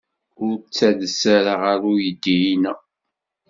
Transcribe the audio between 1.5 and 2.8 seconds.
ɣer uydi-inna.